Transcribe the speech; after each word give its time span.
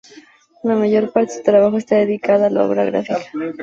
La 0.63 0.73
mayor 0.75 1.11
parte 1.11 1.31
de 1.33 1.37
su 1.37 1.43
trabajo 1.43 1.77
está 1.77 1.95
dedicado 1.97 2.45
a 2.45 2.49
la 2.49 2.65
obra 2.65 2.85
gráfica. 2.85 3.19